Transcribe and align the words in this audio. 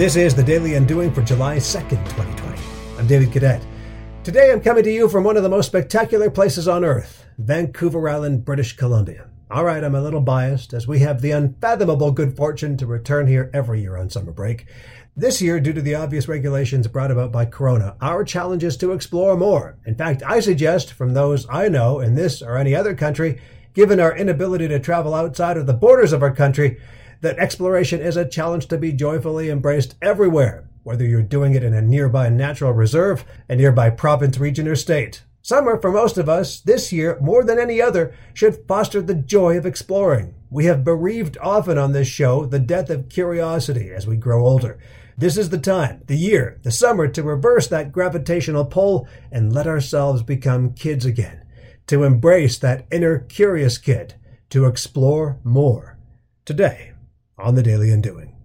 This 0.00 0.16
is 0.16 0.34
the 0.34 0.42
Daily 0.42 0.76
Undoing 0.76 1.12
for 1.12 1.20
July 1.20 1.58
2nd, 1.58 1.90
2020. 1.90 2.62
I'm 2.98 3.06
David 3.06 3.30
Cadet. 3.30 3.62
Today 4.24 4.50
I'm 4.50 4.62
coming 4.62 4.82
to 4.84 4.90
you 4.90 5.10
from 5.10 5.24
one 5.24 5.36
of 5.36 5.42
the 5.42 5.50
most 5.50 5.66
spectacular 5.66 6.30
places 6.30 6.66
on 6.66 6.86
earth, 6.86 7.26
Vancouver 7.36 8.08
Island, 8.08 8.46
British 8.46 8.78
Columbia. 8.78 9.28
All 9.50 9.62
right, 9.62 9.84
I'm 9.84 9.94
a 9.94 10.00
little 10.00 10.22
biased 10.22 10.72
as 10.72 10.88
we 10.88 11.00
have 11.00 11.20
the 11.20 11.32
unfathomable 11.32 12.12
good 12.12 12.34
fortune 12.34 12.78
to 12.78 12.86
return 12.86 13.26
here 13.26 13.50
every 13.52 13.82
year 13.82 13.98
on 13.98 14.08
summer 14.08 14.32
break. 14.32 14.64
This 15.14 15.42
year, 15.42 15.60
due 15.60 15.74
to 15.74 15.82
the 15.82 15.96
obvious 15.96 16.28
regulations 16.28 16.88
brought 16.88 17.10
about 17.10 17.30
by 17.30 17.44
Corona, 17.44 17.94
our 18.00 18.24
challenge 18.24 18.64
is 18.64 18.78
to 18.78 18.92
explore 18.92 19.36
more. 19.36 19.76
In 19.84 19.96
fact, 19.96 20.22
I 20.22 20.40
suggest 20.40 20.94
from 20.94 21.12
those 21.12 21.46
I 21.50 21.68
know 21.68 22.00
in 22.00 22.14
this 22.14 22.40
or 22.40 22.56
any 22.56 22.74
other 22.74 22.94
country, 22.94 23.38
given 23.74 24.00
our 24.00 24.16
inability 24.16 24.68
to 24.68 24.78
travel 24.78 25.14
outside 25.14 25.56
of 25.56 25.66
the 25.66 25.72
borders 25.72 26.12
of 26.12 26.22
our 26.22 26.34
country, 26.34 26.80
that 27.20 27.38
exploration 27.38 28.00
is 28.00 28.16
a 28.16 28.28
challenge 28.28 28.66
to 28.66 28.78
be 28.78 28.92
joyfully 28.92 29.50
embraced 29.50 29.94
everywhere, 30.00 30.68
whether 30.82 31.04
you're 31.04 31.22
doing 31.22 31.54
it 31.54 31.62
in 31.62 31.74
a 31.74 31.82
nearby 31.82 32.28
natural 32.28 32.72
reserve, 32.72 33.24
a 33.48 33.56
nearby 33.56 33.90
province, 33.90 34.38
region, 34.38 34.66
or 34.66 34.76
state. 34.76 35.22
Summer, 35.42 35.80
for 35.80 35.90
most 35.90 36.18
of 36.18 36.28
us, 36.28 36.60
this 36.60 36.92
year, 36.92 37.18
more 37.20 37.44
than 37.44 37.58
any 37.58 37.80
other, 37.80 38.14
should 38.34 38.66
foster 38.68 39.00
the 39.00 39.14
joy 39.14 39.56
of 39.56 39.64
exploring. 39.64 40.34
We 40.50 40.66
have 40.66 40.84
bereaved 40.84 41.38
often 41.40 41.78
on 41.78 41.92
this 41.92 42.08
show 42.08 42.44
the 42.44 42.58
death 42.58 42.90
of 42.90 43.08
curiosity 43.08 43.90
as 43.90 44.06
we 44.06 44.16
grow 44.16 44.46
older. 44.46 44.78
This 45.16 45.36
is 45.36 45.50
the 45.50 45.58
time, 45.58 46.02
the 46.06 46.16
year, 46.16 46.58
the 46.62 46.70
summer 46.70 47.08
to 47.08 47.22
reverse 47.22 47.68
that 47.68 47.92
gravitational 47.92 48.64
pull 48.64 49.06
and 49.30 49.52
let 49.52 49.66
ourselves 49.66 50.22
become 50.22 50.74
kids 50.74 51.04
again, 51.04 51.42
to 51.90 52.04
embrace 52.04 52.56
that 52.56 52.86
inner 52.92 53.18
curious 53.18 53.76
kid, 53.76 54.14
to 54.48 54.64
explore 54.64 55.40
more. 55.42 55.98
Today, 56.44 56.92
on 57.36 57.56
the 57.56 57.64
Daily 57.64 57.90
Undoing. 57.90 58.39